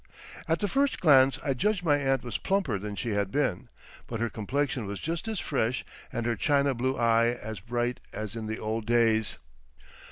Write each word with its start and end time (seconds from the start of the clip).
At 0.47 0.57
the 0.61 0.67
first 0.67 0.99
glance 0.99 1.37
I 1.45 1.53
judged 1.53 1.83
my 1.83 1.97
aunt 1.97 2.23
was 2.23 2.39
plumper 2.39 2.79
than 2.79 2.95
she 2.95 3.11
had 3.11 3.29
been, 3.31 3.69
but 4.07 4.19
her 4.19 4.31
complexion 4.31 4.87
was 4.87 4.99
just 4.99 5.27
as 5.27 5.39
fresh 5.39 5.85
and 6.11 6.25
her 6.25 6.35
China 6.35 6.73
blue 6.73 6.97
eye 6.97 7.27
as 7.39 7.59
bright 7.59 7.99
as 8.11 8.35
in 8.35 8.47
the 8.47 8.57
old 8.57 8.87
days. 8.87 9.37